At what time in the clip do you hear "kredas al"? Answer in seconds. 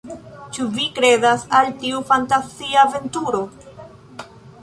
0.99-1.69